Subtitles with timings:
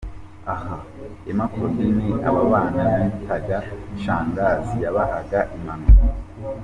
[0.53, 0.75] Aha,
[1.29, 3.57] Emma Claudine aba bana bitaga
[4.03, 6.01] shangazi yabahaga impanuro.